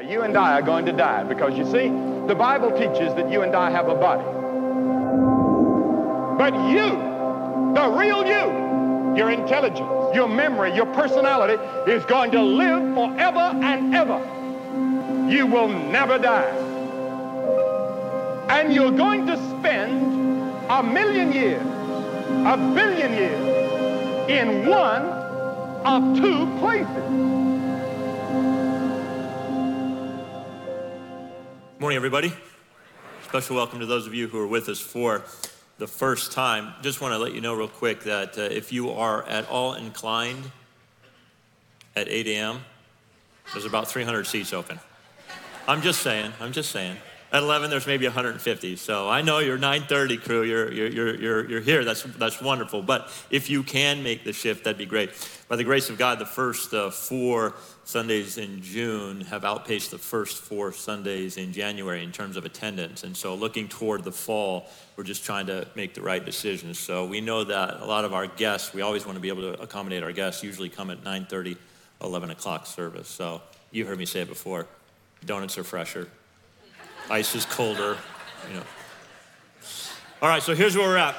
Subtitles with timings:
[0.00, 0.10] die.
[0.10, 1.88] You and I are going to die because you see,
[2.26, 4.24] the Bible teaches that you and I have a body.
[6.38, 6.90] But you,
[7.74, 13.94] the real you, your intelligence, your memory, your personality is going to live forever and
[13.94, 14.18] ever.
[15.30, 16.56] You will never die.
[18.48, 25.02] And you're going to spend a million years, a billion years in one
[25.84, 27.39] of two places.
[31.80, 32.30] Morning, everybody.
[33.24, 35.22] Special welcome to those of you who are with us for
[35.78, 36.74] the first time.
[36.82, 39.72] Just want to let you know, real quick, that uh, if you are at all
[39.72, 40.50] inclined
[41.96, 42.60] at 8 a.m.,
[43.54, 44.78] there's about 300 seats open.
[45.66, 46.98] I'm just saying, I'm just saying.
[47.32, 48.76] At 11, there's maybe 150.
[48.76, 51.82] So I know you're 930 crew, you're, you're, you're, you're here.
[51.82, 52.82] That's, that's wonderful.
[52.82, 55.12] But if you can make the shift, that'd be great.
[55.48, 57.54] By the grace of God, the first uh, four
[57.90, 63.02] Sundays in June have outpaced the first four Sundays in January in terms of attendance.
[63.02, 66.78] And so looking toward the fall, we're just trying to make the right decisions.
[66.78, 69.42] So we know that a lot of our guests, we always want to be able
[69.42, 71.56] to accommodate our guests, usually come at 9.30,
[72.00, 73.08] 11 o'clock service.
[73.08, 73.42] So
[73.72, 74.68] you heard me say it before,
[75.26, 76.06] donuts are fresher,
[77.10, 77.96] ice is colder,
[78.48, 78.64] you know.
[80.22, 81.16] All right, so here's where we're at.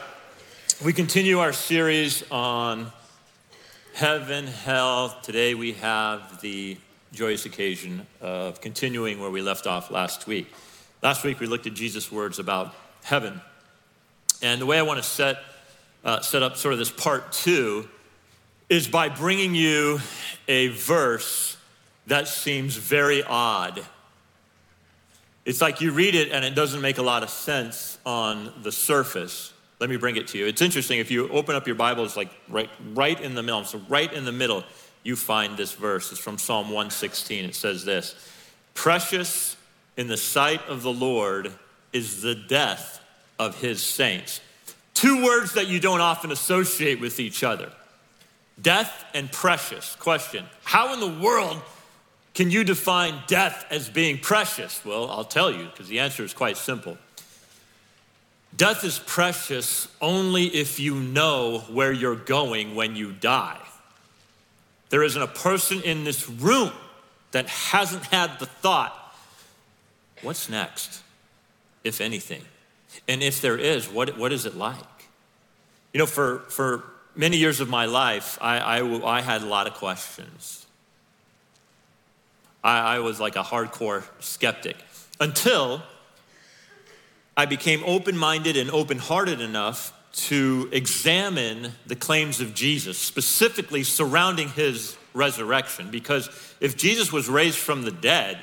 [0.85, 2.93] We continue our series on
[3.93, 5.17] heaven, hell.
[5.23, 6.77] Today we have the
[7.13, 10.51] joyous occasion of continuing where we left off last week.
[11.01, 13.41] Last week we looked at Jesus' words about heaven.
[14.41, 15.37] And the way I want to set,
[16.03, 17.87] uh, set up sort of this part two
[18.69, 19.99] is by bringing you
[20.47, 21.57] a verse
[22.07, 23.85] that seems very odd
[25.43, 28.71] it's like you read it and it doesn't make a lot of sense on the
[28.71, 29.53] surface.
[29.81, 30.45] Let me bring it to you.
[30.45, 33.63] It's interesting if you open up your Bible, it's like right, right in the middle.
[33.65, 34.63] So right in the middle,
[35.01, 36.11] you find this verse.
[36.11, 37.45] It's from Psalm 116.
[37.45, 38.13] It says this:
[38.75, 39.57] "Precious
[39.97, 41.51] in the sight of the Lord
[41.91, 43.01] is the death
[43.39, 44.39] of His saints."
[44.93, 47.71] Two words that you don't often associate with each other:
[48.61, 49.95] death and precious.
[49.95, 51.59] Question: How in the world
[52.35, 54.85] can you define death as being precious?
[54.85, 56.99] Well, I'll tell you, because the answer is quite simple.
[58.55, 63.59] Death is precious only if you know where you're going when you die.
[64.89, 66.71] There isn't a person in this room
[67.31, 68.93] that hasn't had the thought,
[70.21, 71.01] what's next,
[71.83, 72.43] if anything?
[73.07, 74.77] And if there is, what, what is it like?
[75.93, 76.83] You know, for, for
[77.15, 80.65] many years of my life, I, I, I had a lot of questions.
[82.63, 84.75] I, I was like a hardcore skeptic
[85.19, 85.81] until
[87.35, 93.83] I became open minded and open hearted enough to examine the claims of Jesus, specifically
[93.83, 95.89] surrounding his resurrection.
[95.89, 98.37] Because if Jesus was raised from the dead,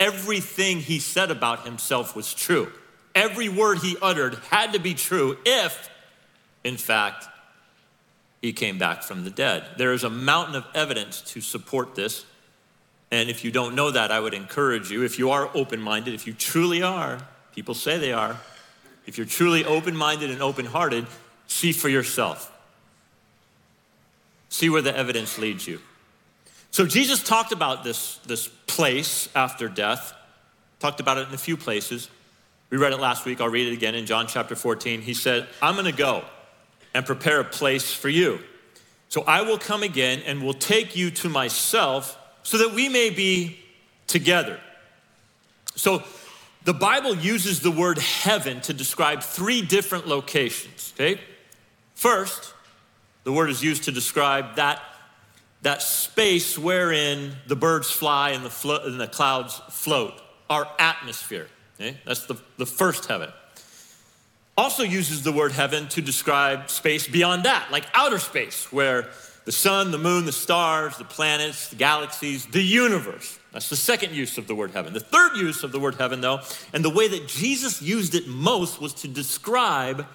[0.00, 2.72] everything he said about himself was true.
[3.14, 5.90] Every word he uttered had to be true if,
[6.64, 7.26] in fact,
[8.40, 9.64] he came back from the dead.
[9.78, 12.24] There is a mountain of evidence to support this.
[13.12, 16.14] And if you don't know that, I would encourage you, if you are open minded,
[16.14, 17.18] if you truly are,
[17.54, 18.38] people say they are,
[19.06, 21.06] if you're truly open minded and open hearted,
[21.46, 22.50] see for yourself.
[24.48, 25.80] See where the evidence leads you.
[26.70, 30.14] So Jesus talked about this, this place after death,
[30.78, 32.08] talked about it in a few places.
[32.70, 33.40] We read it last week.
[33.40, 35.02] I'll read it again in John chapter 14.
[35.02, 36.24] He said, I'm going to go
[36.94, 38.40] and prepare a place for you.
[39.08, 43.10] So I will come again and will take you to myself so that we may
[43.10, 43.58] be
[44.06, 44.58] together.
[45.74, 46.02] So
[46.64, 51.20] the Bible uses the word heaven to describe three different locations, okay?
[51.94, 52.54] First,
[53.24, 54.82] the word is used to describe that,
[55.62, 60.14] that space wherein the birds fly and the, flo- and the clouds float,
[60.50, 61.48] our atmosphere.
[61.80, 61.98] Okay?
[62.04, 63.32] That's the, the first heaven.
[64.56, 69.08] Also uses the word heaven to describe space beyond that, like outer space, where
[69.44, 73.38] the sun, the moon, the stars, the planets, the galaxies, the universe.
[73.52, 74.94] That's the second use of the word heaven.
[74.94, 76.40] The third use of the word heaven, though,
[76.72, 80.06] and the way that Jesus used it most was to describe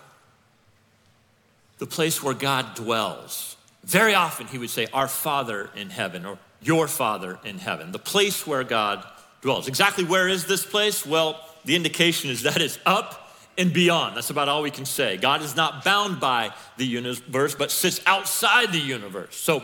[1.77, 3.55] the place where God dwells.
[3.83, 7.99] Very often he would say, Our Father in heaven, or Your Father in heaven, the
[7.99, 9.05] place where God
[9.41, 9.67] dwells.
[9.67, 11.05] Exactly where is this place?
[11.05, 14.15] Well, the indication is that it's up and beyond.
[14.15, 15.17] That's about all we can say.
[15.17, 19.35] God is not bound by the universe, but sits outside the universe.
[19.35, 19.63] So,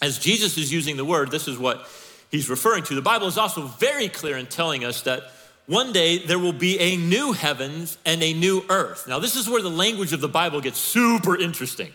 [0.00, 1.86] as Jesus is using the word, this is what
[2.30, 2.94] he's referring to.
[2.94, 5.24] The Bible is also very clear in telling us that
[5.66, 9.08] one day there will be a new heavens and a new earth.
[9.08, 11.92] Now, this is where the language of the Bible gets super interesting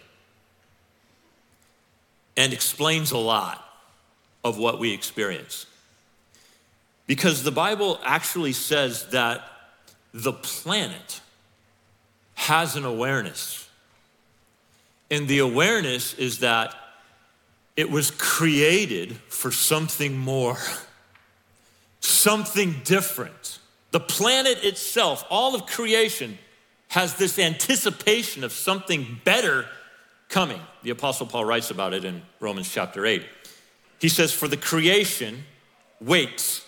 [2.36, 3.66] and explains a lot
[4.44, 5.66] of what we experience.
[7.08, 9.42] Because the Bible actually says that
[10.14, 11.22] the planet
[12.36, 13.70] has an awareness.
[15.10, 16.74] And the awareness is that
[17.76, 20.58] it was created for something more,
[22.00, 23.60] something different.
[23.92, 26.38] The planet itself, all of creation,
[26.90, 29.66] has this anticipation of something better
[30.28, 30.60] coming.
[30.84, 33.24] The Apostle Paul writes about it in Romans chapter 8.
[34.00, 35.44] He says, For the creation
[36.00, 36.66] waits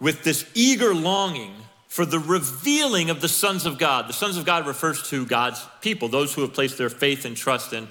[0.00, 1.54] with this eager longing
[1.88, 4.08] for the revealing of the sons of God.
[4.08, 7.36] The sons of God refers to God's people, those who have placed their faith and
[7.36, 7.88] trust in,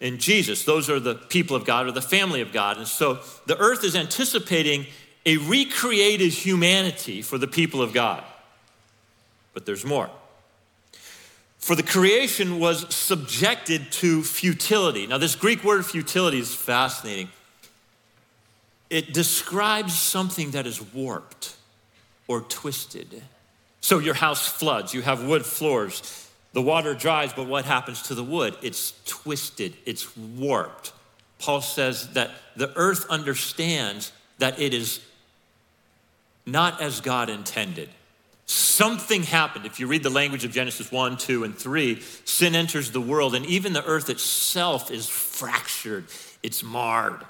[0.00, 0.64] in Jesus.
[0.64, 2.76] Those are the people of God or the family of God.
[2.76, 4.86] And so the earth is anticipating
[5.26, 8.24] a recreated humanity for the people of God.
[9.52, 10.10] But there's more.
[11.58, 15.06] For the creation was subjected to futility.
[15.06, 17.28] Now, this Greek word futility is fascinating.
[18.88, 21.56] It describes something that is warped
[22.28, 23.22] or twisted.
[23.80, 26.27] So your house floods, you have wood floors,
[26.58, 28.56] the water dries, but what happens to the wood?
[28.62, 30.92] It's twisted, it's warped.
[31.38, 34.98] Paul says that the earth understands that it is
[36.44, 37.88] not as God intended.
[38.46, 39.66] Something happened.
[39.66, 43.36] If you read the language of Genesis 1, 2, and 3, sin enters the world,
[43.36, 46.06] and even the earth itself is fractured,
[46.42, 47.20] it's marred.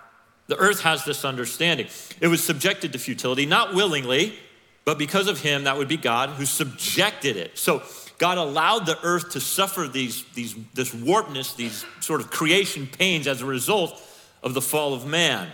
[0.47, 1.89] The earth has this understanding.
[2.23, 4.39] It was subjected to futility, not willingly,
[4.87, 7.59] but because of him, that would be God who subjected it.
[7.59, 7.83] So
[8.19, 13.27] God allowed the earth to suffer these, these, this warpness, these sort of creation pains
[13.29, 14.03] as a result
[14.43, 15.49] of the fall of man.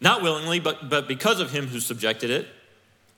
[0.00, 2.48] Not willingly, but, but because of him who subjected it,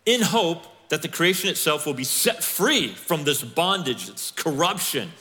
[0.04, 5.12] in hope that the creation itself will be set free from this bondage, this corruption,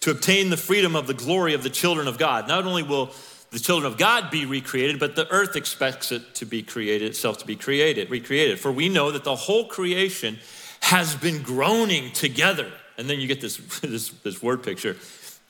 [0.00, 2.46] to obtain the freedom of the glory of the children of God.
[2.46, 3.10] Not only will
[3.50, 7.38] the children of God be recreated, but the earth expects it to be created, itself
[7.38, 8.60] to be created, recreated.
[8.60, 10.38] For we know that the whole creation
[10.80, 12.70] has been groaning together.
[12.96, 14.96] And then you get this, this, this word picture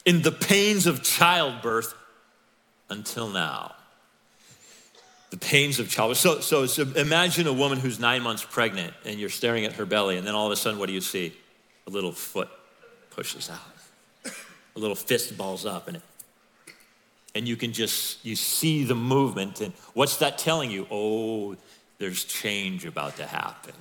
[0.04, 1.94] in the pains of childbirth
[2.88, 3.74] until now.
[5.30, 6.18] The pains of childbirth.
[6.18, 9.84] So, so, so imagine a woman who's nine months pregnant and you're staring at her
[9.84, 11.36] belly, and then all of a sudden, what do you see?
[11.86, 12.48] A little foot
[13.10, 14.32] pushes out,
[14.76, 16.02] a little fist balls up, and it
[17.34, 21.56] and you can just you see the movement and what's that telling you oh
[21.98, 23.74] there's change about to happen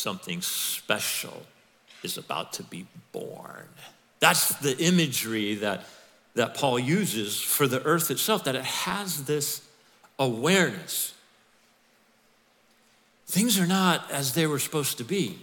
[0.00, 1.42] something special
[2.02, 3.68] is about to be born.
[4.20, 5.84] That's the imagery that
[6.34, 9.62] that paul uses for the earth itself that it has this
[10.18, 11.12] awareness.
[13.26, 15.38] Things are not as they were supposed to be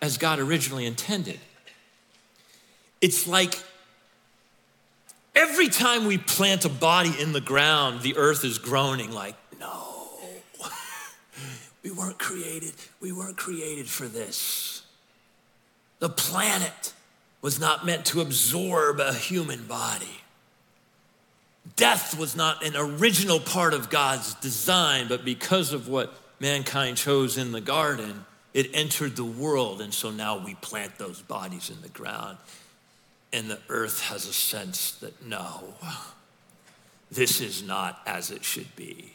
[0.00, 1.38] as god originally intended.
[3.00, 3.58] It's like
[5.34, 9.34] Every time we plant a body in the ground, the earth is groaning like,
[11.82, 12.74] we weren't created.
[13.00, 14.82] We weren't created for this.
[15.98, 16.92] The planet
[17.40, 20.20] was not meant to absorb a human body.
[21.76, 27.38] Death was not an original part of God's design, but because of what mankind chose
[27.38, 29.80] in the garden, it entered the world.
[29.80, 32.38] And so now we plant those bodies in the ground.
[33.32, 35.74] And the earth has a sense that no,
[37.10, 39.14] this is not as it should be.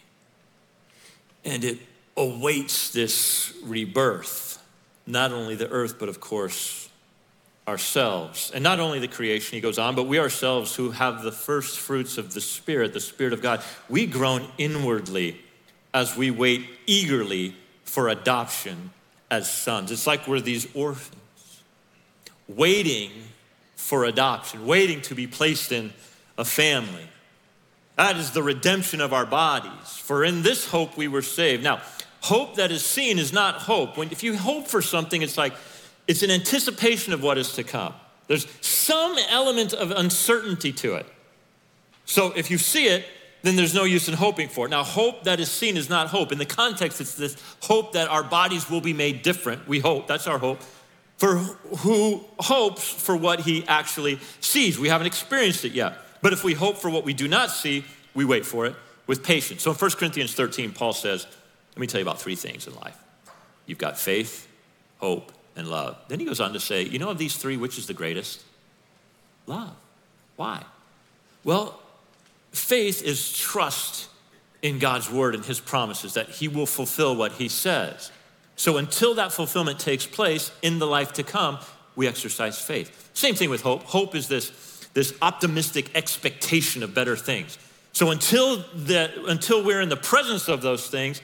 [1.45, 1.79] And it
[2.17, 4.61] awaits this rebirth,
[5.05, 6.89] not only the earth, but of course,
[7.67, 8.51] ourselves.
[8.53, 11.79] And not only the creation, he goes on, but we ourselves who have the first
[11.79, 15.39] fruits of the Spirit, the Spirit of God, we groan inwardly
[15.93, 18.91] as we wait eagerly for adoption
[19.29, 19.91] as sons.
[19.91, 21.15] It's like we're these orphans
[22.47, 23.11] waiting
[23.75, 25.93] for adoption, waiting to be placed in
[26.37, 27.07] a family.
[27.97, 29.97] That is the redemption of our bodies.
[29.97, 31.63] For in this hope we were saved.
[31.63, 31.81] Now,
[32.21, 33.97] hope that is seen is not hope.
[33.97, 35.53] When, if you hope for something, it's like
[36.07, 37.93] it's an anticipation of what is to come.
[38.27, 41.05] There's some element of uncertainty to it.
[42.05, 43.05] So if you see it,
[43.43, 44.69] then there's no use in hoping for it.
[44.69, 46.31] Now, hope that is seen is not hope.
[46.31, 49.67] In the context, it's this hope that our bodies will be made different.
[49.67, 50.59] We hope, that's our hope
[51.17, 54.79] for who hopes for what he actually sees.
[54.79, 55.97] We haven't experienced it yet.
[56.21, 58.75] But if we hope for what we do not see, we wait for it
[59.07, 59.63] with patience.
[59.63, 61.27] So in 1 Corinthians 13, Paul says,
[61.77, 62.97] Let me tell you about three things in life
[63.67, 64.47] you've got faith,
[64.97, 65.95] hope, and love.
[66.07, 68.43] Then he goes on to say, You know, of these three, which is the greatest?
[69.45, 69.75] Love.
[70.37, 70.63] Why?
[71.43, 71.79] Well,
[72.51, 74.09] faith is trust
[74.63, 78.11] in God's word and his promises that he will fulfill what he says.
[78.55, 81.59] So until that fulfillment takes place in the life to come,
[81.95, 83.11] we exercise faith.
[83.13, 83.83] Same thing with hope.
[83.83, 84.49] Hope is this,
[84.95, 87.59] this optimistic expectation of better things.
[87.93, 91.21] So until, the, until we're in the presence of those things,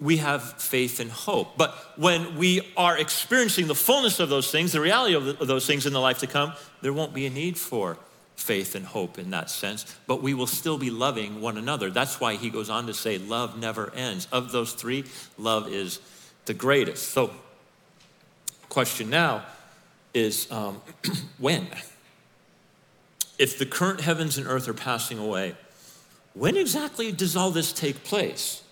[0.00, 1.56] we have faith and hope.
[1.56, 5.86] But when we are experiencing the fullness of those things, the reality of, those things
[5.86, 6.52] in the life to come,
[6.82, 7.98] there won't be a need for
[8.36, 11.90] faith and hope in that sense, but we will still be loving one another.
[11.90, 14.28] That's why he goes on to say, Love never ends.
[14.30, 15.04] Of those three,
[15.36, 16.00] love is
[16.44, 17.08] the greatest.
[17.08, 17.32] So,
[18.68, 19.44] question now
[20.14, 20.80] is um,
[21.38, 21.66] when?
[23.38, 25.54] If the current heavens and earth are passing away,
[26.34, 28.62] when exactly does all this take place?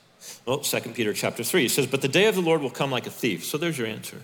[0.44, 2.90] Well, 2 Peter chapter 3 it says, But the day of the Lord will come
[2.90, 3.44] like a thief.
[3.44, 4.22] So there's your answer.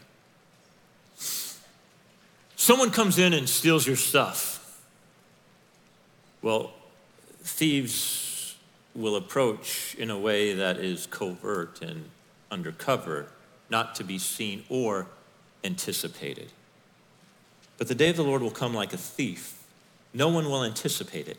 [2.57, 4.81] Someone comes in and steals your stuff.
[6.43, 6.73] Well,
[7.41, 8.57] thieves
[8.95, 12.11] will approach in a way that is covert and
[12.51, 13.29] undercover,
[13.71, 15.07] not to be seen or
[15.65, 16.53] anticipated.
[17.79, 19.65] But the day of the Lord will come like a thief.
[20.15, 21.39] No one will anticipate it.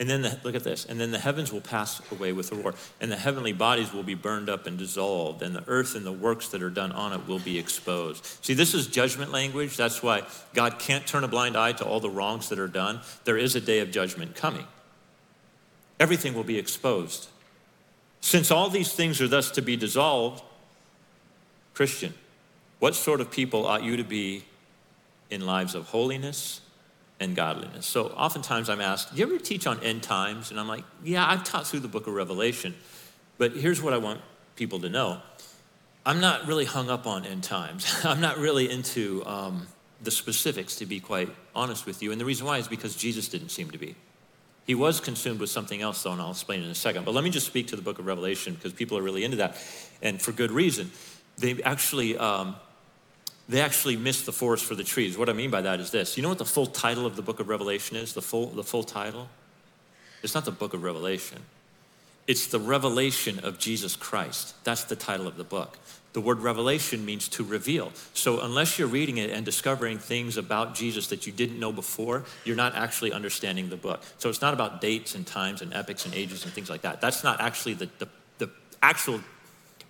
[0.00, 2.54] And then, the, look at this, and then the heavens will pass away with a
[2.54, 6.06] roar, and the heavenly bodies will be burned up and dissolved, and the earth and
[6.06, 8.24] the works that are done on it will be exposed.
[8.44, 9.76] See, this is judgment language.
[9.76, 10.22] That's why
[10.54, 13.00] God can't turn a blind eye to all the wrongs that are done.
[13.24, 14.66] There is a day of judgment coming.
[15.98, 17.28] Everything will be exposed.
[18.20, 20.44] Since all these things are thus to be dissolved,
[21.74, 22.14] Christian,
[22.78, 24.44] what sort of people ought you to be
[25.28, 26.60] in lives of holiness
[27.20, 27.86] and godliness.
[27.86, 30.50] So oftentimes I'm asked, Do you ever teach on end times?
[30.50, 32.74] And I'm like, Yeah, I've taught through the book of Revelation.
[33.38, 34.20] But here's what I want
[34.56, 35.20] people to know
[36.04, 38.00] I'm not really hung up on end times.
[38.04, 39.66] I'm not really into um,
[40.02, 42.12] the specifics, to be quite honest with you.
[42.12, 43.94] And the reason why is because Jesus didn't seem to be.
[44.66, 47.04] He was consumed with something else, though, and I'll explain in a second.
[47.04, 49.38] But let me just speak to the book of Revelation because people are really into
[49.38, 49.56] that,
[50.02, 50.90] and for good reason.
[51.38, 52.56] They actually um,
[53.48, 55.16] they actually miss the forest for the trees.
[55.16, 56.16] What I mean by that is this.
[56.16, 58.12] You know what the full title of the book of Revelation is?
[58.12, 59.28] The full, the full title?
[60.22, 61.42] It's not the book of Revelation.
[62.26, 64.54] It's the revelation of Jesus Christ.
[64.62, 65.78] That's the title of the book.
[66.12, 67.90] The word revelation means to reveal.
[68.12, 72.24] So, unless you're reading it and discovering things about Jesus that you didn't know before,
[72.44, 74.02] you're not actually understanding the book.
[74.18, 77.00] So, it's not about dates and times and epics and ages and things like that.
[77.00, 78.50] That's not actually the, the, the
[78.82, 79.20] actual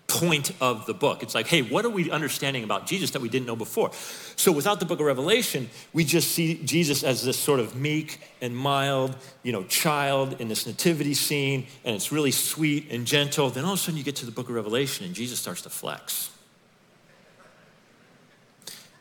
[0.09, 1.23] point of the book.
[1.23, 3.93] It's like, hey, what are we understanding about Jesus that we didn't know before?
[4.37, 8.19] So without the book of Revelation, we just see Jesus as this sort of meek
[8.41, 13.51] and mild, you know, child in this nativity scene, and it's really sweet and gentle.
[13.51, 15.63] Then all of a sudden you get to the book of Revelation and Jesus starts
[15.63, 16.31] to flex.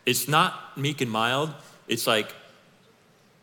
[0.05, 1.53] It's not meek and mild,
[1.87, 2.33] it's like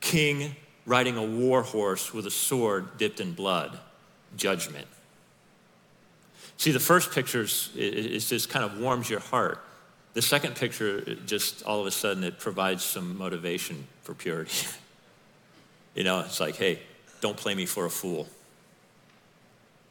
[0.01, 0.55] king
[0.87, 3.79] riding a war horse with a sword dipped in blood,
[4.37, 4.87] judgment.
[6.65, 9.63] See, the first picture is just kind of warms your heart.
[10.15, 14.67] The second picture, just all of a sudden, it provides some motivation for purity.
[15.95, 16.79] you know, it's like, hey,
[17.21, 18.29] don't play me for a fool.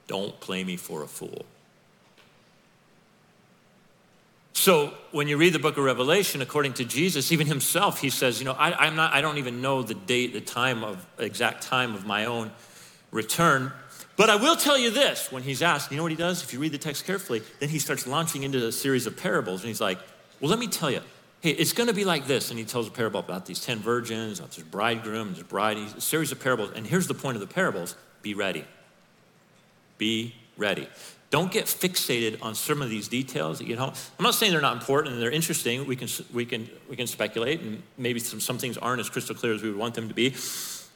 [0.08, 1.46] Don't play me for a fool.
[4.54, 8.40] So when you read the book of Revelation, according to Jesus, even himself, he says,
[8.40, 11.62] you know, I, am not, I don't even know the date, the time of, exact
[11.62, 12.52] time of my own
[13.12, 13.72] return,
[14.16, 16.44] but I will tell you this when he's asked, you know what he does?
[16.44, 19.62] If you read the text carefully, then he starts launching into a series of parables.
[19.62, 19.98] And he's like,
[20.40, 21.02] well, let me tell you,
[21.42, 22.50] hey, it's going to be like this.
[22.50, 26.02] And he tells a parable about these 10 virgins, about this bridegroom, this bride, a
[26.02, 26.72] series of parables.
[26.76, 28.66] And here's the point of the parables be ready.
[29.98, 30.88] Be ready.
[31.32, 33.60] Don't get fixated on some of these details.
[33.60, 33.86] You know,
[34.20, 35.88] I'm not saying they're not important and they're interesting.
[35.88, 39.34] We can, we can, we can speculate, and maybe some, some things aren't as crystal
[39.34, 40.36] clear as we would want them to be.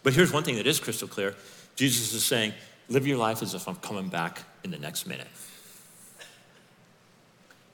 [0.03, 1.33] But here's one thing that is crystal clear
[1.75, 2.53] Jesus is saying,
[2.89, 5.27] Live your life as if I'm coming back in the next minute.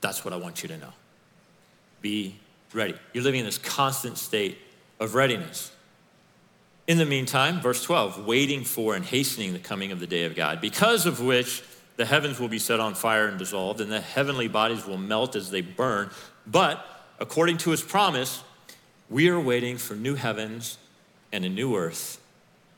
[0.02, 0.92] That's what I want you to know.
[2.02, 2.36] Be
[2.74, 2.96] ready.
[3.14, 4.58] You're living in this constant state
[5.00, 5.72] of readiness.
[6.88, 10.36] In the meantime, verse 12, waiting for and hastening the coming of the day of
[10.36, 11.64] God, because of which
[11.96, 15.36] the heavens will be set on fire and dissolved, and the heavenly bodies will melt
[15.36, 16.10] as they burn.
[16.46, 16.86] But
[17.20, 18.44] according to his promise,
[19.10, 20.78] we are waiting for new heavens
[21.32, 22.20] and a new earth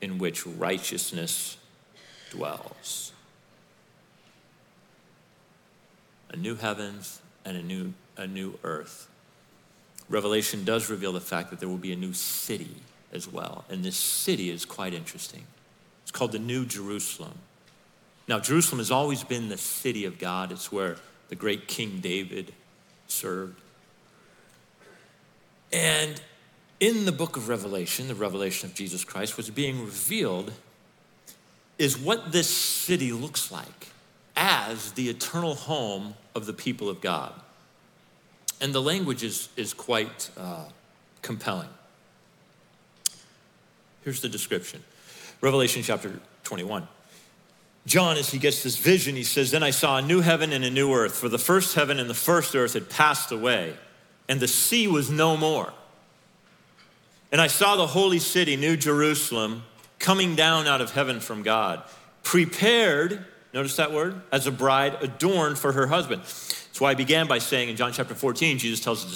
[0.00, 1.56] in which righteousness
[2.36, 3.12] dwells.
[6.30, 9.08] A new heavens and a new, a new earth.
[10.08, 12.76] Revelation does reveal the fact that there will be a new city
[13.12, 13.64] as well.
[13.68, 15.44] And this city is quite interesting.
[16.02, 17.38] It's called the New Jerusalem.
[18.28, 20.96] Now, Jerusalem has always been the city of God, it's where
[21.28, 22.52] the great King David
[23.06, 23.60] served.
[25.72, 26.20] And
[26.78, 30.52] in the book of Revelation, the revelation of Jesus Christ was being revealed
[31.78, 33.88] is what this city looks like
[34.36, 37.32] as the eternal home of the people of God.
[38.60, 40.64] And the language is, is quite uh,
[41.22, 41.68] compelling.
[44.02, 44.82] Here's the description
[45.40, 46.86] Revelation chapter 21.
[47.86, 50.64] John, as he gets this vision, he says, Then I saw a new heaven and
[50.64, 53.74] a new earth, for the first heaven and the first earth had passed away,
[54.28, 55.72] and the sea was no more.
[57.30, 59.62] And I saw the holy city, New Jerusalem,
[59.98, 61.82] coming down out of heaven from God,
[62.22, 66.22] prepared, notice that word, as a bride adorned for her husband.
[66.22, 69.12] That's why I began by saying in John chapter 14, Jesus tells his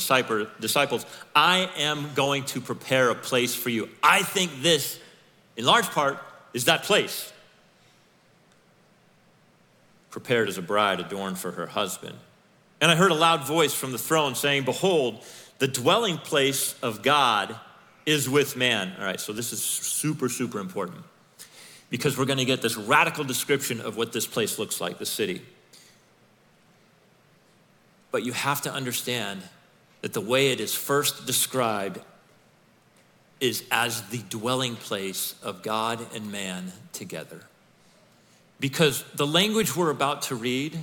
[0.61, 3.89] disciples, I am going to prepare a place for you.
[4.03, 4.99] I think this,
[5.57, 6.19] in large part,
[6.55, 7.33] is that place.
[10.11, 12.17] Prepared as a bride adorned for her husband.
[12.81, 15.23] And I heard a loud voice from the throne saying, Behold,
[15.59, 17.55] the dwelling place of God
[18.11, 18.93] is with man.
[18.99, 21.05] All right, so this is super, super important
[21.88, 25.07] because we're going to get this radical description of what this place looks like, the
[25.07, 25.43] city.
[28.11, 29.43] But you have to understand
[30.02, 32.00] that the way it is first described
[33.40, 37.40] is as the dwelling place of God and man together.
[38.59, 40.79] Because the language we're about to read,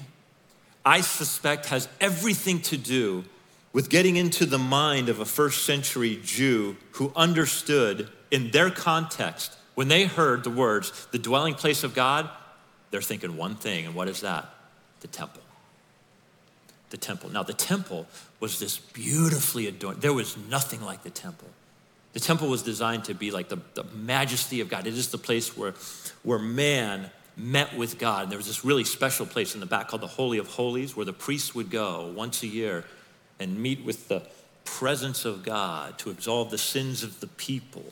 [0.83, 3.25] I suspect, has everything to do
[3.73, 9.55] with getting into the mind of a first century Jew who understood in their context,
[9.75, 12.29] when they heard the words, the dwelling place of God,
[12.89, 14.49] they're thinking one thing, and what is that?
[15.01, 15.41] The temple
[16.89, 17.29] the temple.
[17.29, 18.07] Now, the temple
[18.39, 21.49] was this beautifully adorned, there was nothing like the temple.
[22.13, 24.87] The temple was designed to be like the, the majesty of God.
[24.87, 25.73] It is the place where,
[26.23, 28.23] where man met with God.
[28.23, 30.95] And there was this really special place in the back called the Holy of Holies
[30.95, 32.85] where the priests would go once a year
[33.39, 34.23] and meet with the
[34.65, 37.85] presence of God to absolve the sins of the people.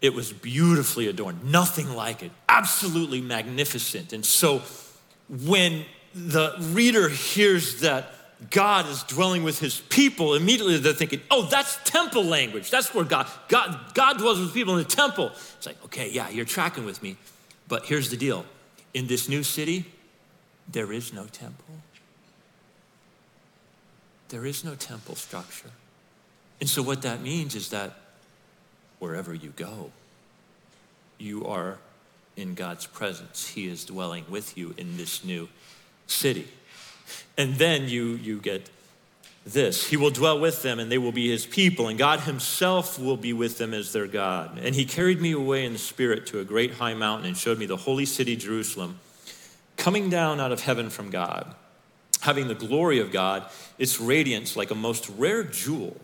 [0.00, 4.12] It was beautifully adorned, nothing like it, absolutely magnificent.
[4.12, 4.62] And so
[5.28, 8.12] when the reader hears that
[8.50, 12.70] God is dwelling with his people, immediately they're thinking, oh, that's temple language.
[12.70, 15.30] That's where God, God, God dwells with people in the temple.
[15.56, 17.16] It's like, okay, yeah, you're tracking with me.
[17.68, 18.44] But here's the deal
[18.94, 19.84] in this new city,
[20.68, 21.76] there is no temple.
[24.32, 25.68] There is no temple structure.
[26.58, 27.92] And so, what that means is that
[28.98, 29.90] wherever you go,
[31.18, 31.76] you are
[32.34, 33.48] in God's presence.
[33.48, 35.50] He is dwelling with you in this new
[36.06, 36.48] city.
[37.36, 38.70] And then you, you get
[39.44, 42.98] this He will dwell with them, and they will be his people, and God himself
[42.98, 44.58] will be with them as their God.
[44.62, 47.58] And he carried me away in the spirit to a great high mountain and showed
[47.58, 48.98] me the holy city, Jerusalem,
[49.76, 51.54] coming down out of heaven from God,
[52.22, 53.44] having the glory of God,
[53.78, 55.96] its radiance like a most rare jewel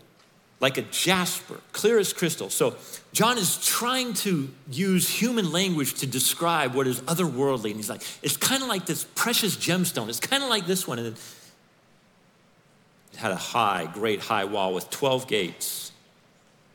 [0.59, 2.49] like a jasper, clear as crystal.
[2.49, 2.75] So
[3.13, 7.67] John is trying to use human language to describe what is otherworldly.
[7.67, 10.09] And he's like, it's kind of like this precious gemstone.
[10.09, 10.99] It's kind of like this one.
[10.99, 11.19] And it
[13.15, 15.93] had a high, great high wall with 12 gates.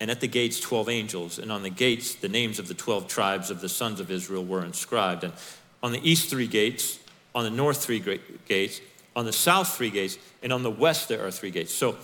[0.00, 1.38] And at the gates, 12 angels.
[1.38, 4.44] And on the gates, the names of the 12 tribes of the sons of Israel
[4.44, 5.24] were inscribed.
[5.24, 5.34] And
[5.82, 6.98] on the east, three gates.
[7.34, 8.02] On the north, three
[8.48, 8.80] gates.
[9.16, 10.18] On the south, three gates.
[10.42, 11.72] And on the west, there are three gates.
[11.72, 11.96] So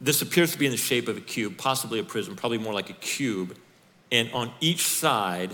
[0.00, 2.72] this appears to be in the shape of a cube, possibly a prism, probably more
[2.72, 3.56] like a cube.
[4.12, 5.52] And on each side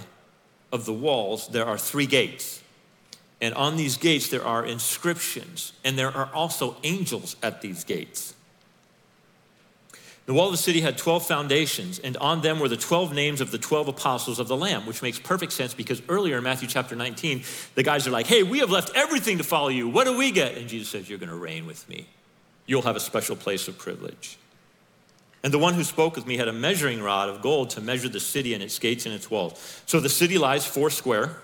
[0.72, 2.62] of the walls, there are three gates.
[3.40, 8.34] And on these gates, there are inscriptions, and there are also angels at these gates.
[10.26, 13.42] The wall of the city had 12 foundations, and on them were the 12 names
[13.42, 16.66] of the 12 apostles of the Lamb, which makes perfect sense because earlier in Matthew
[16.66, 17.42] chapter 19,
[17.74, 19.88] the guys are like, Hey, we have left everything to follow you.
[19.88, 20.56] What do we get?
[20.56, 22.06] And Jesus says, You're going to reign with me
[22.66, 24.38] you'll have a special place of privilege.
[25.42, 28.08] And the one who spoke with me had a measuring rod of gold to measure
[28.08, 29.82] the city and its gates and its walls.
[29.84, 31.36] So the city lies four square.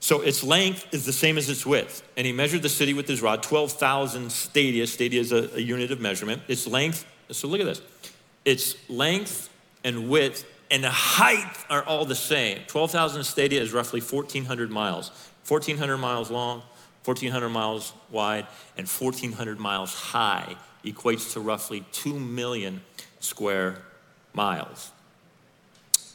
[0.00, 2.02] So its length is the same as its width.
[2.16, 4.86] And he measured the city with his rod, 12,000 stadia.
[4.86, 6.42] Stadia is a, a unit of measurement.
[6.48, 7.82] Its length, so look at this.
[8.44, 9.50] Its length
[9.82, 12.60] and width and height are all the same.
[12.66, 15.10] 12,000 stadia is roughly 1,400 miles.
[15.46, 16.62] 1,400 miles long,
[17.04, 22.80] 1,400 miles wide and 1,400 miles high equates to roughly 2 million
[23.20, 23.78] square
[24.32, 24.90] miles.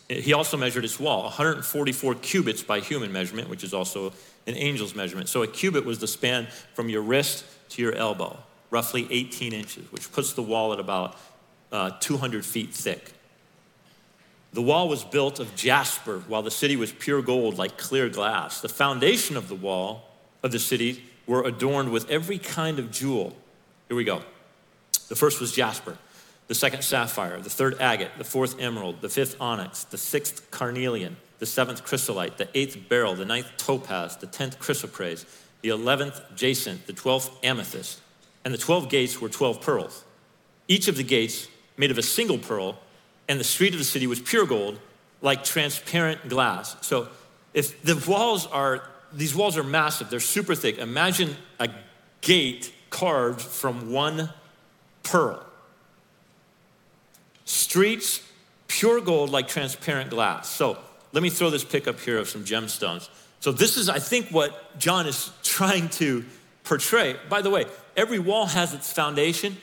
[0.10, 4.12] He also measured its wall, 144 cubits by human measurement, which is also
[4.48, 5.30] an angel's measurement.
[5.30, 8.40] So a cubit was the span from your wrist to your elbow,
[8.70, 11.16] roughly 18 inches, which puts the wall at about
[11.72, 13.14] uh, 200 feet thick.
[14.52, 18.62] The wall was built of jasper, while the city was pure gold, like clear glass.
[18.62, 20.10] The foundation of the wall
[20.42, 23.36] of the city were adorned with every kind of jewel.
[23.88, 24.24] Here we go.
[25.08, 25.98] The first was jasper,
[26.48, 31.18] the second sapphire, the third agate, the fourth emerald, the fifth onyx, the sixth carnelian,
[31.38, 35.26] the seventh chrysolite, the eighth beryl, the ninth topaz, the tenth chrysoprase,
[35.62, 38.02] the eleventh jacinth, the twelfth amethyst.
[38.50, 40.04] And the twelve gates were twelve pearls.
[40.68, 42.80] Each of the gates made of a single pearl,
[43.28, 44.80] and the street of the city was pure gold,
[45.22, 46.76] like transparent glass.
[46.82, 47.10] So
[47.54, 50.80] if the walls are, these walls are massive, they're super thick.
[50.80, 51.70] Imagine a
[52.22, 54.32] gate carved from one
[55.04, 55.46] pearl.
[57.46, 58.28] Streets,
[58.68, 60.50] pure gold like transparent glass.
[60.50, 60.80] So
[61.12, 63.10] let me throw this pick up here of some gemstones.
[63.42, 66.26] So this is, I think, what John is trying to
[66.64, 67.16] portray.
[67.30, 67.66] By the way,
[68.00, 69.58] every wall has its foundation.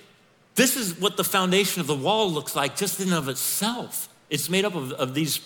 [0.54, 4.08] This is what the foundation of the wall looks like just in of itself.
[4.28, 5.40] It's made up of, of these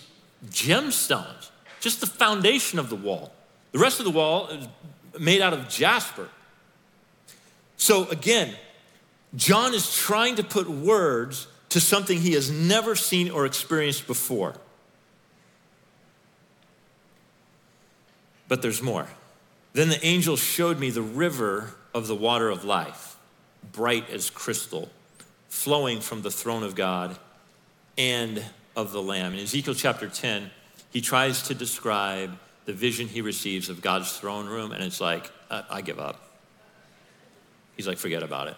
[0.49, 1.49] gemstones,
[1.79, 3.31] just the foundation of the wall.
[3.71, 4.67] The rest of the wall is
[5.19, 6.27] made out of jasper.
[7.77, 8.55] So again,
[9.35, 14.55] John is trying to put words to something he has never seen or experienced before.
[18.49, 19.07] But there's more.
[19.71, 23.17] Then the angel showed me the river of the water of life,
[23.71, 24.89] bright as crystal,
[25.49, 27.17] flowing from the throne of God
[27.97, 28.43] and
[28.75, 29.33] of the Lamb.
[29.33, 30.49] In Ezekiel chapter 10,
[30.91, 35.29] he tries to describe the vision he receives of God's throne room, and it's like,
[35.49, 36.21] I, I give up.
[37.75, 38.55] He's like, forget about it.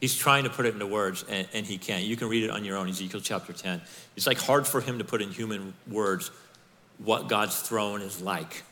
[0.00, 2.04] He's trying to put it into words, and, and he can't.
[2.04, 3.80] You can read it on your own, Ezekiel chapter 10.
[4.16, 6.30] It's like hard for him to put in human words
[6.98, 8.62] what God's throne is like.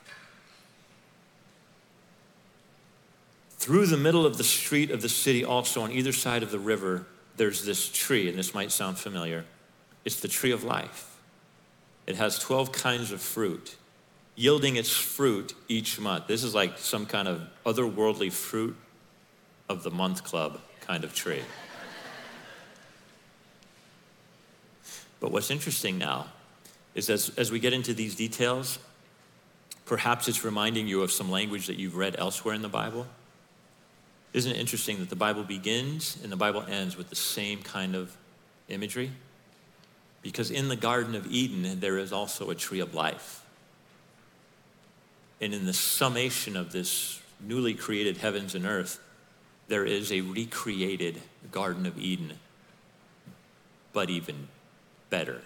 [3.62, 6.58] Through the middle of the street of the city, also on either side of the
[6.58, 9.44] river, there's this tree, and this might sound familiar.
[10.04, 11.16] It's the tree of life.
[12.04, 13.76] It has 12 kinds of fruit,
[14.34, 16.26] yielding its fruit each month.
[16.26, 18.76] This is like some kind of otherworldly fruit
[19.68, 21.42] of the month club kind of tree.
[25.20, 26.26] but what's interesting now
[26.96, 28.80] is as, as we get into these details,
[29.86, 33.06] perhaps it's reminding you of some language that you've read elsewhere in the Bible.
[34.32, 37.94] Isn't it interesting that the Bible begins and the Bible ends with the same kind
[37.94, 38.16] of
[38.68, 39.10] imagery?
[40.22, 43.44] Because in the Garden of Eden, there is also a tree of life.
[45.40, 49.00] And in the summation of this newly created heavens and earth,
[49.68, 52.38] there is a recreated Garden of Eden,
[53.92, 54.48] but even
[55.10, 55.42] better.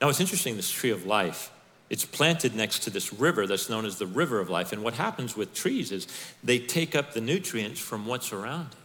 [0.00, 1.50] Now, it's interesting this tree of life.
[1.90, 4.72] It's planted next to this river that's known as the river of life.
[4.72, 6.06] And what happens with trees is
[6.42, 8.76] they take up the nutrients from what's around it.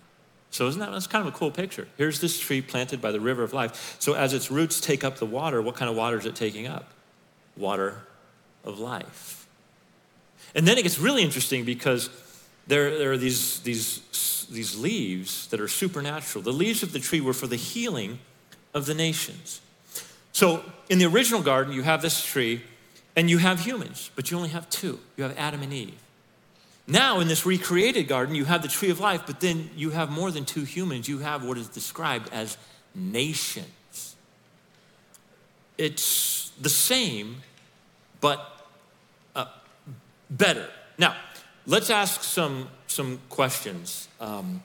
[0.49, 1.87] So isn't that that's kind of a cool picture?
[1.97, 3.97] Here's this tree planted by the river of life.
[3.99, 6.65] So as its roots take up the water, what kind of water is it taking
[6.65, 6.91] up?
[7.55, 8.01] Water
[8.63, 9.47] of life.
[10.55, 12.09] And then it gets really interesting because
[12.67, 16.41] there, there are these, these, these leaves that are supernatural.
[16.41, 18.19] The leaves of the tree were for the healing
[18.73, 19.61] of the nations.
[20.31, 22.61] So in the original garden, you have this tree
[23.15, 24.99] and you have humans, but you only have two.
[25.15, 26.01] You have Adam and Eve.
[26.87, 30.11] Now, in this recreated garden, you have the tree of life, but then you have
[30.11, 31.07] more than two humans.
[31.07, 32.57] You have what is described as
[32.93, 34.15] nations.
[35.77, 37.37] It's the same,
[38.21, 38.67] but
[39.35, 39.45] uh,
[40.29, 40.67] better.
[40.97, 41.15] Now,
[41.65, 44.07] let's ask some, some questions.
[44.19, 44.61] Um,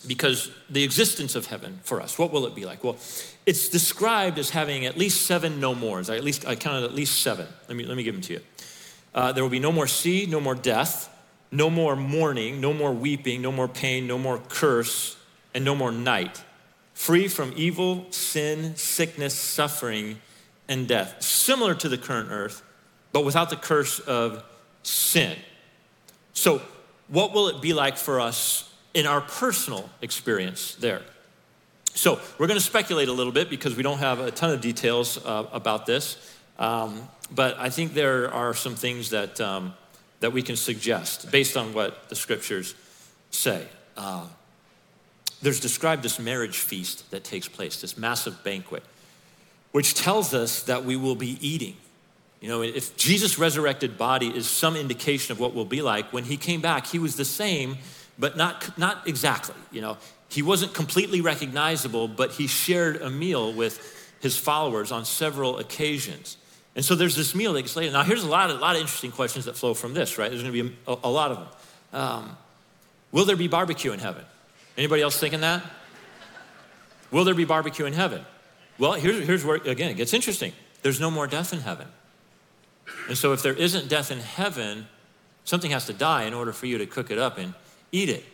[0.00, 2.82] because the existence of heaven for us, what will it be like?
[2.82, 2.96] Well,
[3.46, 6.10] it's described as having at least seven no mores.
[6.10, 7.46] I at least I counted at least seven.
[7.68, 8.40] Let me let me give them to you.
[9.14, 11.08] Uh, there will be no more sea, no more death,
[11.50, 15.16] no more mourning, no more weeping, no more pain, no more curse,
[15.54, 16.44] and no more night.
[16.94, 20.20] Free from evil, sin, sickness, suffering,
[20.68, 21.20] and death.
[21.22, 22.62] Similar to the current earth,
[23.12, 24.44] but without the curse of
[24.82, 25.36] sin.
[26.32, 26.62] So,
[27.08, 31.02] what will it be like for us in our personal experience there?
[31.92, 34.60] So, we're going to speculate a little bit because we don't have a ton of
[34.60, 36.36] details uh, about this.
[36.58, 39.74] Um, but I think there are some things that um,
[40.20, 42.74] that we can suggest based on what the scriptures
[43.30, 43.66] say.
[43.96, 44.26] Uh,
[45.42, 48.82] there's described this marriage feast that takes place, this massive banquet,
[49.72, 51.76] which tells us that we will be eating.
[52.40, 56.24] You know, if Jesus' resurrected body is some indication of what we'll be like, when
[56.24, 57.78] he came back, he was the same,
[58.20, 59.56] but not, not exactly.
[59.72, 59.96] You know,
[60.28, 66.36] he wasn't completely recognizable, but he shared a meal with his followers on several occasions.
[66.76, 67.92] And so there's this meal that gets laid.
[67.92, 70.30] Now, here's a lot, of, a lot of interesting questions that flow from this, right?
[70.30, 71.48] There's going to be a, a, lot of them.
[72.00, 72.36] Um,
[73.10, 74.24] will there be barbecue in heaven?
[74.76, 75.62] Anybody else thinking that?
[77.10, 78.24] Will there be barbecue in heaven?
[78.78, 80.52] Well, here's, here's where, again, it gets interesting.
[80.82, 81.88] There's no more death in heaven.
[83.08, 84.86] And so, if there isn't death in heaven,
[85.44, 87.54] something has to die in order for you to cook it up and
[87.92, 88.24] Eat it.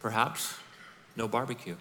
[0.00, 0.56] Perhaps
[1.16, 1.76] no barbecue.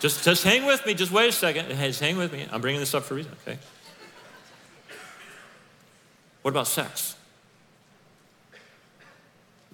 [0.00, 0.94] Just, just hang with me.
[0.94, 1.68] Just wait a second.
[1.68, 2.46] Just hang with me.
[2.50, 3.58] I'm bringing this up for a reason, okay?
[6.42, 7.16] What about sex?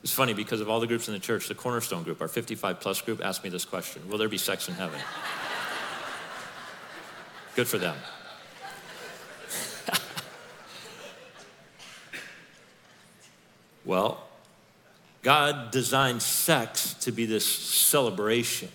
[0.03, 2.81] It's funny because of all the groups in the church, the Cornerstone group, our 55
[2.81, 5.01] plus group, asked me this question Will there be sex in heaven?
[7.55, 7.97] Good for them.
[13.85, 14.26] well,
[15.27, 18.69] God designed sex to be this celebration,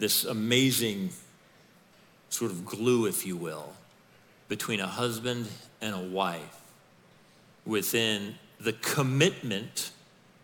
[0.00, 1.10] this amazing
[2.30, 3.72] sort of glue, if you will,
[4.48, 5.46] between a husband
[5.80, 6.60] and a wife
[7.64, 9.92] within the commitment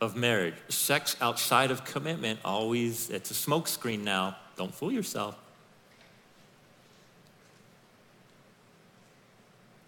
[0.01, 0.55] of marriage.
[0.69, 4.37] Sex outside of commitment always, it's a smokescreen now.
[4.57, 5.37] Don't fool yourself.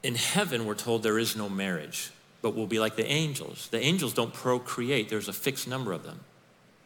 [0.03, 2.11] In heaven, we're told there is no marriage,
[2.43, 3.69] but we'll be like the angels.
[3.69, 6.21] The angels don't procreate, there's a fixed number of them.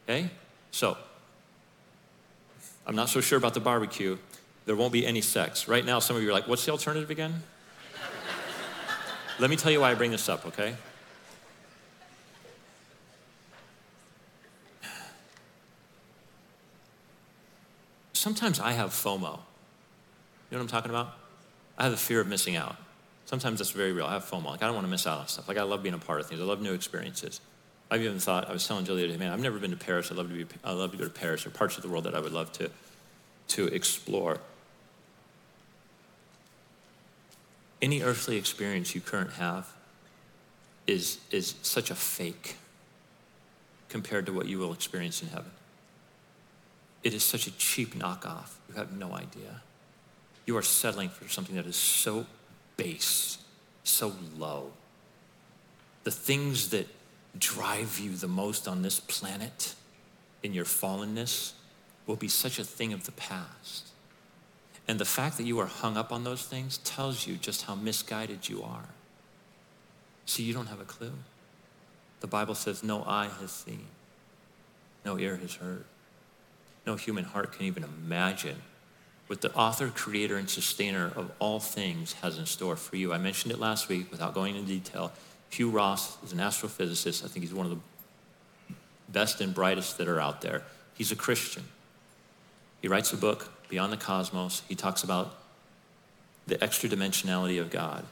[0.04, 0.30] Okay?
[0.70, 0.96] So,
[2.86, 4.18] I'm not so sure about the barbecue.
[4.64, 5.68] There won't be any sex.
[5.68, 7.42] Right now, some of you are like, what's the alternative again?
[9.38, 10.74] Let me tell you why I bring this up, okay?
[18.12, 19.20] Sometimes I have FOMO.
[19.20, 19.38] You know
[20.50, 21.14] what I'm talking about?
[21.76, 22.76] I have a fear of missing out.
[23.32, 24.04] Sometimes that's very real.
[24.04, 24.44] I have FOMO.
[24.44, 25.48] Like, I don't want to miss out on stuff.
[25.48, 26.38] Like, I love being a part of things.
[26.38, 27.40] I love new experiences.
[27.90, 30.10] I've even thought, I was telling Julia today, man, I've never been to Paris.
[30.10, 32.04] I'd love to, be, I'd love to go to Paris or parts of the world
[32.04, 32.70] that I would love to,
[33.48, 34.36] to explore.
[37.80, 39.66] Any earthly experience you currently have
[40.86, 42.56] is, is such a fake
[43.88, 45.52] compared to what you will experience in heaven.
[47.02, 48.56] It is such a cheap knockoff.
[48.68, 49.62] You have no idea.
[50.44, 52.26] You are settling for something that is so
[52.76, 53.38] base,
[53.84, 54.72] so low.
[56.04, 56.86] The things that
[57.38, 59.74] drive you the most on this planet
[60.42, 61.52] in your fallenness
[62.06, 63.88] will be such a thing of the past.
[64.88, 67.74] And the fact that you are hung up on those things tells you just how
[67.74, 68.88] misguided you are.
[70.26, 71.12] See, you don't have a clue.
[72.20, 73.86] The Bible says, No eye has seen,
[75.04, 75.84] no ear has heard,
[76.86, 78.62] no human heart can even imagine
[79.32, 83.14] what the author, creator, and sustainer of all things has in store for you.
[83.14, 85.10] I mentioned it last week without going into detail.
[85.48, 87.24] Hugh Ross is an astrophysicist.
[87.24, 88.74] I think he's one of the
[89.08, 90.64] best and brightest that are out there.
[90.92, 91.62] He's a Christian.
[92.82, 94.64] He writes a book, Beyond the Cosmos.
[94.68, 95.34] He talks about
[96.46, 98.04] the extra dimensionality of God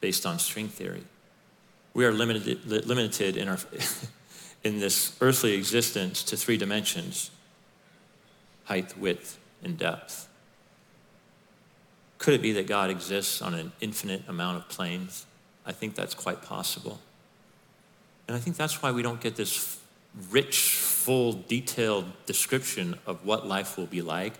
[0.00, 1.04] based on string theory.
[1.92, 3.58] We are limited, limited in, our,
[4.64, 7.30] in this earthly existence to three dimensions
[8.64, 10.30] height, width, and depth.
[12.26, 15.26] Could it be that God exists on an infinite amount of planes?
[15.64, 16.98] I think that's quite possible.
[18.26, 19.78] And I think that's why we don't get this
[20.32, 24.32] rich, full, detailed description of what life will be like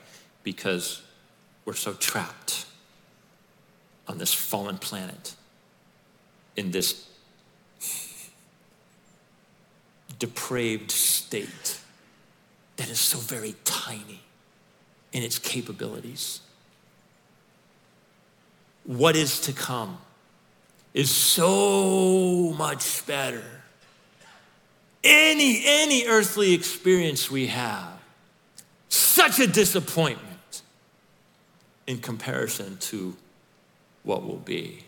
[0.43, 1.01] because
[1.65, 2.67] we're so trapped
[4.09, 5.37] on this fallen planet
[6.57, 7.09] in this
[10.19, 11.79] depraved state
[12.79, 14.23] that is so very tiny
[15.13, 16.41] in its capabilities
[18.87, 19.99] what is to come
[20.95, 23.45] is so much better.
[25.05, 28.01] Any, any earthly experience we have,
[28.89, 30.63] such a disappointment
[31.87, 33.17] in comparison to
[34.05, 34.85] what will be.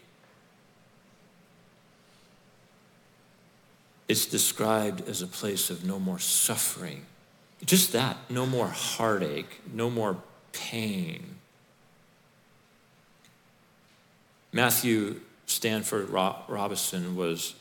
[4.08, 7.04] It's described as a place of no more suffering.
[7.64, 10.16] Just that, no more heartache, no more
[10.52, 11.36] pain,
[14.52, 17.54] Matthew Stanford Robinson was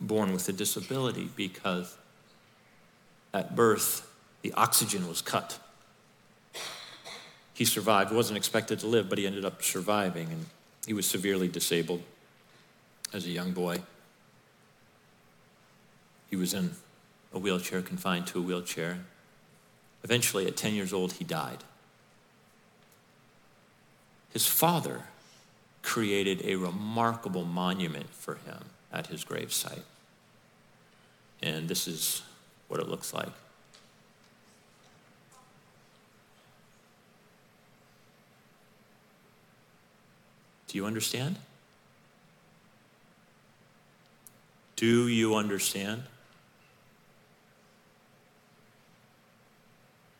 [0.00, 1.96] born with a disability because
[3.32, 4.10] at birth
[4.42, 5.58] the oxygen was cut.
[7.52, 10.46] He survived, wasn't expected to live, but he ended up surviving, and
[10.86, 12.02] he was severely disabled
[13.12, 13.82] as a young boy.
[16.30, 16.70] He was in
[17.34, 19.00] a wheelchair, confined to a wheelchair.
[20.02, 21.62] Eventually, at 10 years old, he died.
[24.32, 25.04] His father
[25.90, 28.58] created a remarkable monument for him
[28.92, 29.82] at his gravesite.
[31.42, 32.22] And this is
[32.68, 33.32] what it looks like.
[40.68, 41.34] Do you understand?
[44.76, 46.04] Do you understand?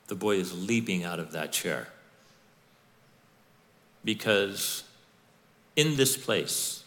[0.09, 1.87] The boy is leaping out of that chair
[4.05, 4.83] because
[5.81, 6.85] in this place,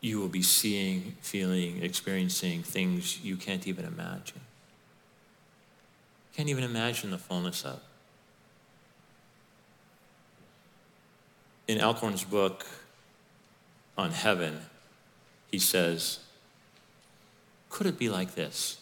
[0.00, 4.40] you will be seeing, feeling, experiencing things you can't even imagine.
[6.34, 7.80] Can't even imagine the fullness of.
[11.68, 12.66] In Alcorn's book
[13.98, 14.62] on heaven,
[15.50, 16.20] he says,
[17.68, 18.78] Could it be like this?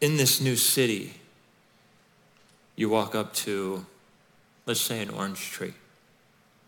[0.00, 1.20] In this new city,
[2.76, 3.84] you walk up to,
[4.70, 5.74] let's say, an orange tree,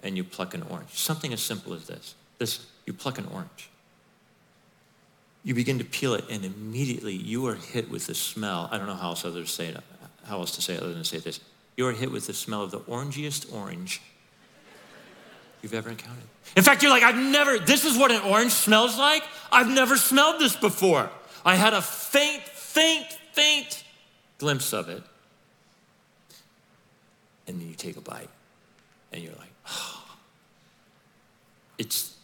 [0.03, 0.89] and you pluck an orange.
[0.91, 2.17] Something as simple as this.
[2.39, 3.71] This, you pluck an orange.
[5.45, 8.69] You begin to peel it, and immediately you are hit with the smell.
[8.73, 9.77] I don't know how else others say it,
[10.25, 11.39] how else to say it other than to say this.
[11.77, 14.03] You are hit with the smell of the orangiest orange
[15.63, 16.25] you've ever encountered.
[16.57, 19.23] In fact, you're like, I've never, this is what an orange smells like?
[19.53, 21.09] I've never smelled this before.
[21.45, 23.85] I had a faint, faint, faint
[24.39, 25.05] glimpse of it.
[27.53, 28.31] And then you take a bite,
[29.13, 29.99] and you're like, oh.
[31.77, 32.17] It's,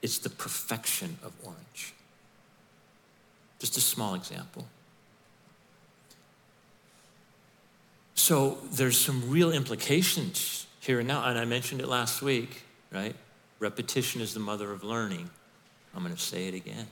[0.00, 1.92] it's the perfection of orange.
[3.58, 4.66] Just a small example.
[8.14, 13.14] So there's some real implications here and now, and I mentioned it last week, right?
[13.58, 15.28] Repetition is the mother of learning.
[15.94, 16.86] I'm going to say it again.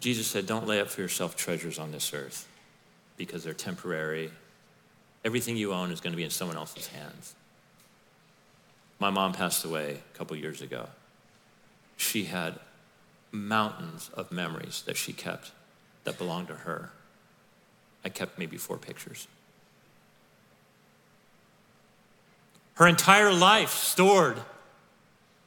[0.00, 2.48] Jesus said, Don't lay up for yourself treasures on this earth
[3.16, 4.32] because they're temporary.
[5.24, 7.34] Everything you own is going to be in someone else's hands.
[8.98, 10.88] My mom passed away a couple years ago.
[11.96, 12.58] She had
[13.32, 15.50] mountains of memories that she kept
[16.04, 16.90] that belonged to her.
[18.04, 19.26] I kept maybe four pictures.
[22.74, 24.38] Her entire life stored.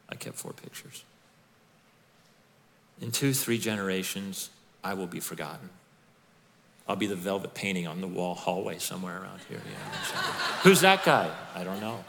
[0.10, 1.04] I kept four pictures.
[3.00, 4.50] In two, three generations,
[4.84, 5.70] I will be forgotten.
[6.88, 9.60] I'll be the velvet painting on the wall hallway somewhere around here.
[9.66, 10.22] Yeah,
[10.62, 11.30] Who's that guy?
[11.54, 12.04] I don't know.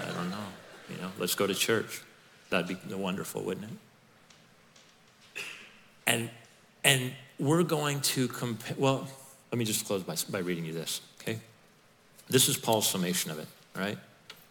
[0.00, 0.36] I don't know.
[0.88, 2.00] You know, let's go to church.
[2.48, 3.66] That'd be wonderful, wouldn't
[5.34, 5.42] it?
[6.06, 6.30] And
[6.82, 8.74] and we're going to compare.
[8.78, 9.06] Well,
[9.52, 11.02] let me just close by, by reading you this.
[11.20, 11.38] Okay,
[12.28, 13.46] this is Paul's summation of it.
[13.76, 13.98] All right,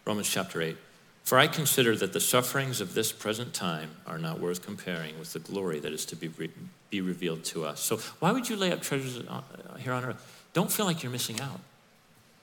[0.06, 0.76] Romans chapter eight.
[1.24, 5.32] For I consider that the sufferings of this present time are not worth comparing with
[5.32, 6.50] the glory that is to be, re-
[6.90, 7.80] be revealed to us.
[7.80, 9.42] So, why would you lay up treasures uh,
[9.78, 10.44] here on earth?
[10.52, 11.60] Don't feel like you're missing out.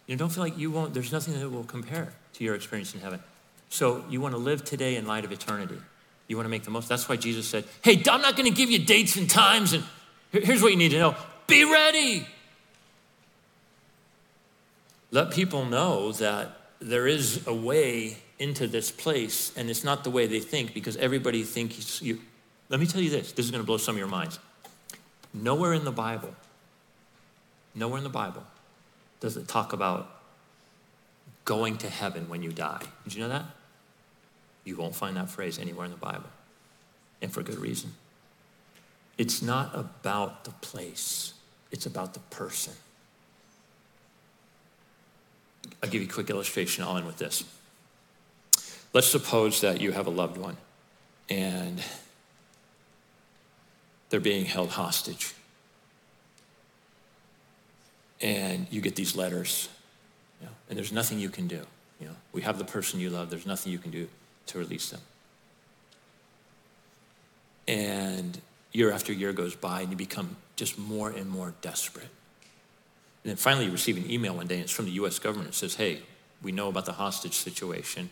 [0.06, 2.94] You know, don't feel like you won't, there's nothing that will compare to your experience
[2.94, 3.20] in heaven.
[3.70, 5.78] So, you want to live today in light of eternity.
[6.28, 6.88] You want to make the most.
[6.88, 9.74] That's why Jesus said, Hey, I'm not going to give you dates and times.
[9.74, 9.84] And
[10.32, 11.16] here's what you need to know
[11.48, 12.28] be ready.
[15.12, 20.10] Let people know that there is a way into this place, and it's not the
[20.10, 22.20] way they think because everybody thinks you.
[22.70, 24.40] Let me tell you this this is going to blow some of your minds.
[25.34, 26.34] Nowhere in the Bible,
[27.76, 28.44] nowhere in the Bible
[29.20, 30.10] does it talk about
[31.46, 32.84] going to heaven when you die.
[33.04, 33.46] Did you know that?
[34.64, 36.30] You won't find that phrase anywhere in the Bible,
[37.22, 37.94] and for good reason.
[39.18, 41.34] It's not about the place,
[41.72, 42.74] it's about the person.
[45.82, 46.84] I'll give you a quick illustration.
[46.84, 47.44] I'll end with this.
[48.94, 50.58] Let's suppose that you have a loved one
[51.30, 51.82] and
[54.10, 55.34] they're being held hostage.
[58.22, 59.70] And you get these letters,
[60.40, 61.62] you know, and there's nothing you can do.
[62.00, 64.08] You know, we have the person you love, there's nothing you can do
[64.48, 65.02] to release them.
[67.68, 68.40] And
[68.72, 72.10] year after year goes by, and you become just more and more desperate.
[73.24, 75.50] And then finally, you receive an email one day, and it's from the US government.
[75.50, 76.02] It says, Hey,
[76.42, 78.10] we know about the hostage situation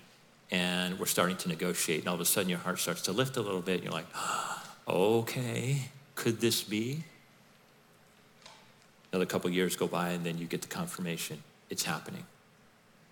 [0.52, 3.38] and we're starting to negotiate, and all of a sudden your heart starts to lift
[3.38, 3.84] a little bit.
[3.84, 4.08] You're like,
[4.88, 7.04] okay, could this be?
[9.12, 12.26] Another couple years go by, and then you get the confirmation it's happening.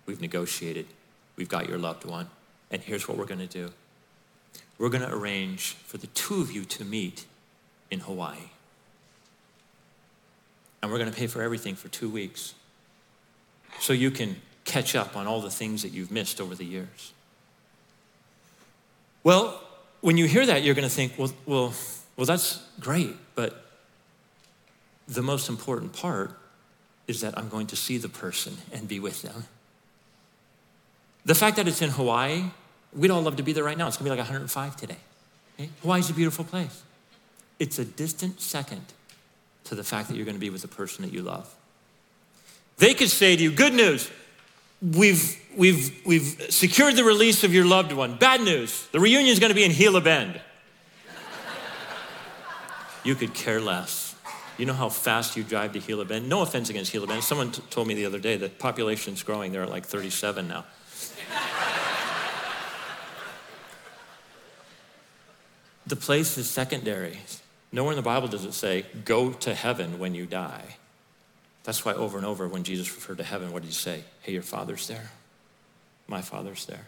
[0.06, 0.86] We've negotiated,
[1.36, 2.28] we've got your loved one,
[2.70, 3.70] and here's what we're going to do
[4.76, 7.26] we're going to arrange for the two of you to meet
[7.90, 8.50] in Hawaii.
[10.82, 12.54] And we're going to pay for everything for two weeks
[13.78, 17.12] so you can catch up on all the things that you've missed over the years.
[19.24, 19.60] Well,
[20.02, 21.72] when you hear that, you're going to think, well, well,
[22.16, 23.64] well, that's great, but
[25.08, 26.38] the most important part
[27.08, 29.46] is that I'm going to see the person and be with them.
[31.24, 32.44] The fact that it's in Hawaii,
[32.94, 33.88] we'd all love to be there right now.
[33.88, 34.96] It's going to be like 105 today.
[35.58, 35.70] Okay?
[35.82, 36.82] Hawaii's a beautiful place.
[37.58, 38.82] It's a distant second
[39.64, 41.52] to the fact that you're going to be with the person that you love.
[42.76, 44.10] They could say to you, Good news,
[44.82, 48.16] we've, we've, we've secured the release of your loved one.
[48.16, 50.40] Bad news, the reunion is going to be in Gila Bend.
[53.04, 54.14] you could care less.
[54.56, 56.28] You know how fast you drive to Gila Bend?
[56.28, 57.24] No offense against Gila Bend.
[57.24, 59.50] Someone t- told me the other day that population's growing.
[59.52, 60.64] They're at like 37 now.
[65.86, 67.18] the place is secondary.
[67.72, 70.76] Nowhere in the Bible does it say, go to heaven when you die.
[71.64, 74.04] That's why over and over when Jesus referred to heaven, what did he say?
[74.20, 75.10] Hey, your father's there.
[76.06, 76.86] My father's there.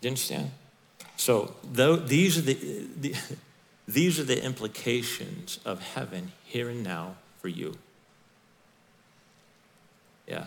[0.00, 0.52] Do you understand?
[1.16, 3.14] So though, these, are the, the,
[3.88, 7.76] these are the implications of heaven here and now for you.
[10.28, 10.44] Yeah.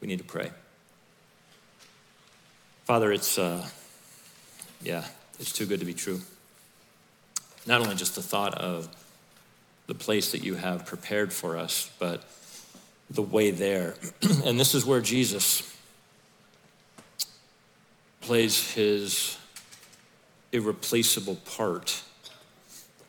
[0.00, 0.50] we need to pray.
[2.84, 3.64] Father, it's, uh,
[4.82, 5.04] yeah,
[5.38, 6.20] it's too good to be true.
[7.64, 8.88] Not only just the thought of
[9.86, 12.24] the place that you have prepared for us, but
[13.10, 13.94] the way there.
[14.44, 15.76] and this is where Jesus
[18.20, 19.36] plays his
[20.52, 22.02] irreplaceable part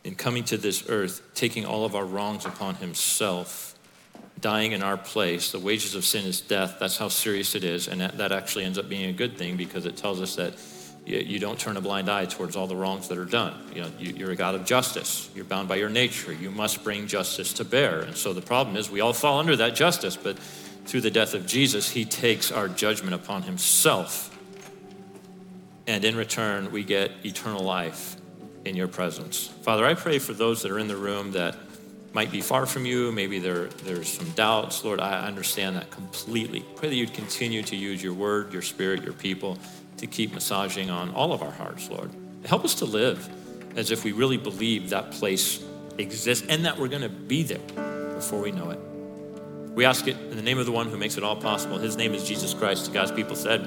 [0.04, 3.76] in coming to this earth, taking all of our wrongs upon himself,
[4.42, 5.52] dying in our place.
[5.52, 6.78] The wages of sin is death.
[6.80, 7.88] That's how serious it is.
[7.88, 10.56] And that, actually ends up being a good thing because it tells us that
[11.06, 13.54] you, you don't turn a blind eye towards all the wrongs that are done.
[13.74, 15.30] You know, you, you're a God of justice.
[15.36, 16.34] You're bound by your nature.
[16.34, 18.02] You must bring justice to bear.
[18.02, 20.38] And so the problem is we all fall under that justice, but
[20.86, 24.30] through the death of Jesus, he takes our judgment upon himself.
[25.88, 28.16] And in return, we get eternal life
[28.64, 29.48] in your presence.
[29.48, 31.58] Father, I pray for those that are in the room that
[32.14, 33.12] might be far from you.
[33.12, 34.86] Maybe there, there's some doubts.
[34.86, 36.64] Lord, I understand that completely.
[36.76, 39.58] Pray that you'd continue to use your word, your spirit, your people
[40.04, 42.12] to keep massaging on all of our hearts, Lord.
[42.44, 43.30] Help us to live
[43.78, 45.64] as if we really believe that place
[45.98, 48.80] exists and that we're going to be there before we know it.
[49.74, 51.78] We ask it in the name of the one who makes it all possible.
[51.78, 52.92] His name is Jesus Christ.
[52.92, 53.62] God's people said,